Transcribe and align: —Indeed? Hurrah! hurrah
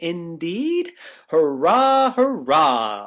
—Indeed? 0.01 0.93
Hurrah! 1.27 2.13
hurrah 2.15 2.99